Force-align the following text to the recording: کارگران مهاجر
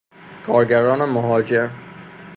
کارگران 0.45 1.05
مهاجر 1.09 1.69